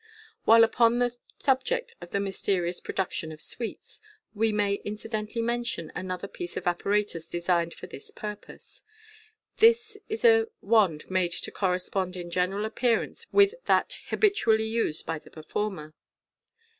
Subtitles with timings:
[0.45, 4.01] While upon the subject of the mysterious production of sweets,
[4.33, 8.83] we may incidentally mention another piece of apparatus designed for this purpose.
[9.57, 15.05] This is a wind, made to correspond in general appear ance with that habitually used
[15.05, 15.93] by the performer.